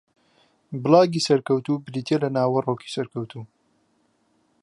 بڵاگی 0.83 1.25
سەرکەوتوو 1.27 1.83
بریتییە 1.85 2.17
لە 2.23 2.29
ناوەڕۆکی 2.35 2.93
سەرکەوتوو 2.95 3.43